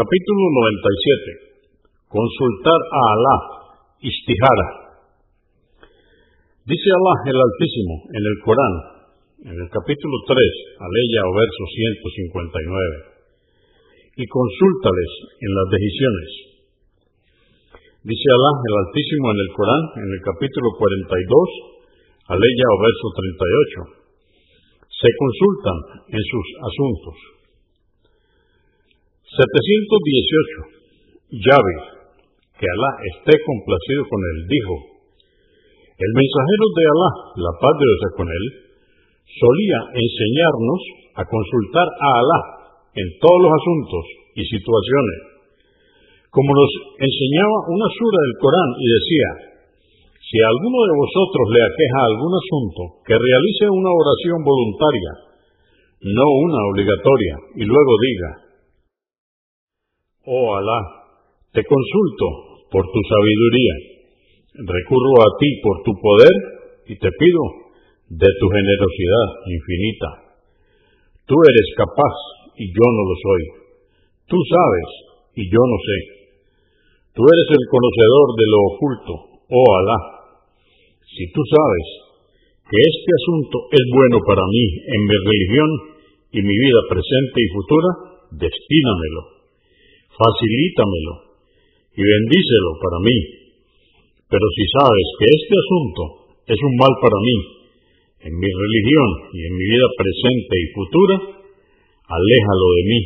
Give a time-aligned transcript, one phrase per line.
[0.00, 2.08] Capítulo 97.
[2.08, 3.36] Consultar a Alá,
[4.00, 4.96] Istihara.
[6.64, 8.74] Dice Alá el Altísimo en el Corán,
[9.44, 10.40] en el capítulo 3,
[10.80, 16.30] aleya o verso 159, y consúltales en las decisiones.
[18.00, 24.00] Dice Alá el Altísimo en el Corán, en el capítulo 42, aleya o verso 38,
[24.96, 27.39] se consultan en sus asuntos.
[29.30, 31.38] 718.
[31.38, 31.76] Llave,
[32.58, 34.74] que Alá esté complacido con él, dijo,
[35.86, 38.44] el mensajero de Alá, la paz de Dios con él,
[39.30, 40.80] solía enseñarnos
[41.14, 42.40] a consultar a Alá
[42.90, 44.02] en todos los asuntos
[44.34, 45.46] y situaciones,
[46.34, 49.30] como nos enseñaba una sura del Corán y decía,
[50.18, 55.12] si a alguno de vosotros le aqueja algún asunto, que realice una oración voluntaria,
[56.18, 58.49] no una obligatoria, y luego diga,
[60.24, 60.80] Oh Alá,
[61.52, 63.74] te consulto por tu sabiduría,
[64.54, 66.34] recurro a ti por tu poder
[66.86, 67.42] y te pido
[68.08, 70.08] de tu generosidad infinita.
[71.26, 72.16] Tú eres capaz
[72.56, 73.42] y yo no lo soy.
[74.26, 74.88] Tú sabes
[75.34, 75.98] y yo no sé.
[77.14, 79.12] Tú eres el conocedor de lo oculto,
[79.50, 80.20] oh Alá
[81.10, 81.86] si tú sabes
[82.70, 85.70] que este asunto es bueno para mí en mi religión
[86.30, 87.90] y mi vida presente y futura,
[88.30, 89.39] destínamelo,
[90.20, 91.14] facilítamelo
[91.96, 93.16] y bendícelo para mí.
[94.28, 96.02] Pero si sabes que este asunto
[96.44, 97.36] es un mal para mí
[98.28, 101.16] en mi religión y en mi vida presente y futura,
[102.04, 103.00] aléjalo de mí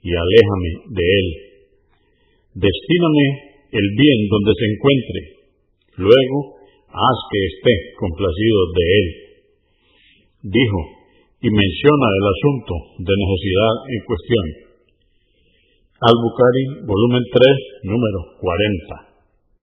[0.00, 1.28] y aléjame de él.
[2.56, 3.26] Destíname
[3.70, 5.20] el bien donde se encuentre.
[6.08, 6.38] Luego,
[6.88, 9.08] haz que esté complacido de él.
[10.50, 10.80] Dijo,
[11.40, 14.69] y menciona el asunto de necesidad en cuestión.
[16.00, 19.09] Al-Bukhari, volumen 3, número 40.